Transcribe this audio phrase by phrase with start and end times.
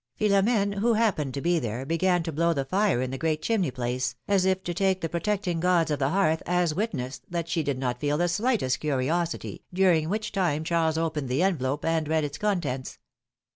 [0.19, 3.43] ^^ Philom^ne, who happened to be there, began to blow the fire in the great
[3.43, 7.21] chimney place, as if to take the pro tecting gods of the hearth as witness
[7.29, 11.85] that she did not feel the slightest curiosity, during which time Charles opened the envelope
[11.85, 12.97] and read its contents.